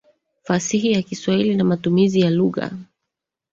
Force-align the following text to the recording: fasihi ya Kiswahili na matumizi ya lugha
fasihi 0.43 0.91
ya 0.91 1.01
Kiswahili 1.01 1.55
na 1.55 1.63
matumizi 1.63 2.19
ya 2.19 2.29
lugha 2.29 2.71